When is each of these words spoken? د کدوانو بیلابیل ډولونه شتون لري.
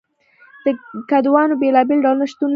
د 0.63 0.65
کدوانو 1.09 1.53
بیلابیل 1.61 1.99
ډولونه 2.05 2.25
شتون 2.31 2.47
لري. 2.47 2.49